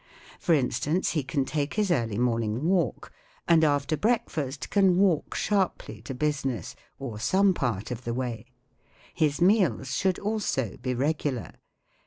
[0.39, 3.13] For instance, he can take his early morning walk,
[3.47, 8.47] and after breakfast can walk sharply to business (or some part of the way).
[9.13, 11.51] His meals should also be regular.